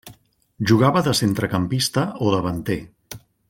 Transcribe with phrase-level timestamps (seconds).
[0.71, 2.83] Jugava de centrecampista o davanter.